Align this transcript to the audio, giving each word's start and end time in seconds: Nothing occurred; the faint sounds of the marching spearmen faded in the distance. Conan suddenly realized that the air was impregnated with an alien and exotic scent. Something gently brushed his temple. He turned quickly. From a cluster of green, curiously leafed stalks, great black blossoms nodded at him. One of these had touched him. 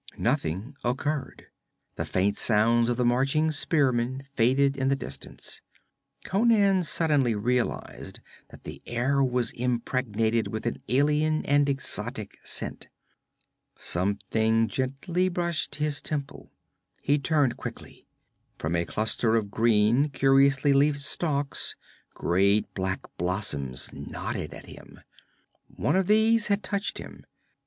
Nothing 0.17 0.75
occurred; 0.83 1.45
the 1.95 2.05
faint 2.05 2.35
sounds 2.35 2.89
of 2.89 2.97
the 2.97 3.05
marching 3.05 3.51
spearmen 3.51 4.23
faded 4.33 4.75
in 4.75 4.87
the 4.87 4.95
distance. 4.95 5.61
Conan 6.25 6.81
suddenly 6.81 7.35
realized 7.35 8.19
that 8.49 8.63
the 8.63 8.81
air 8.87 9.23
was 9.23 9.51
impregnated 9.51 10.47
with 10.47 10.65
an 10.65 10.81
alien 10.89 11.45
and 11.45 11.69
exotic 11.69 12.39
scent. 12.43 12.87
Something 13.77 14.67
gently 14.67 15.29
brushed 15.29 15.75
his 15.75 16.01
temple. 16.01 16.49
He 17.03 17.19
turned 17.19 17.55
quickly. 17.57 18.07
From 18.57 18.75
a 18.75 18.85
cluster 18.85 19.35
of 19.35 19.51
green, 19.51 20.09
curiously 20.09 20.73
leafed 20.73 21.01
stalks, 21.01 21.75
great 22.15 22.73
black 22.73 23.01
blossoms 23.19 23.91
nodded 23.93 24.51
at 24.51 24.65
him. 24.65 25.01
One 25.67 25.95
of 25.95 26.07
these 26.07 26.47
had 26.47 26.63
touched 26.63 26.97
him. 26.97 27.23